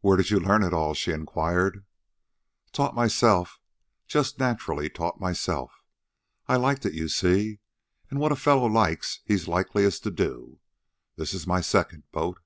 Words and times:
"Where 0.00 0.16
did 0.16 0.30
you 0.30 0.40
learn 0.40 0.62
it 0.62 0.72
all?" 0.72 0.94
she 0.94 1.12
inquired. 1.12 1.84
"Taught 2.72 2.94
myself, 2.94 3.60
just 4.06 4.38
naturally 4.38 4.88
taught 4.88 5.20
myself. 5.20 5.84
I 6.46 6.56
liked 6.56 6.86
it, 6.86 6.94
you 6.94 7.08
see, 7.08 7.58
an' 8.10 8.18
what 8.18 8.32
a 8.32 8.36
fellow 8.36 8.64
likes 8.64 9.20
he's 9.26 9.46
likeliest 9.46 10.04
to 10.04 10.10
do. 10.10 10.58
This 11.16 11.34
is 11.34 11.46
my 11.46 11.60
second 11.60 12.04
boat. 12.12 12.38